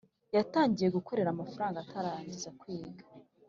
yatangiye 0.35 0.89
gukorera 0.97 1.29
amafaranga 1.31 1.77
atararangiza 1.79 2.49
kwiga, 2.59 3.03